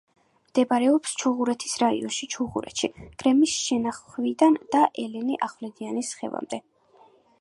[0.51, 2.89] მდებარეობს ჩუღურეთის რაიონში, ჩუღურეთში;
[3.23, 6.61] გრემის შესახვევიდან და ელენე ახვლედიანის ხევამდე.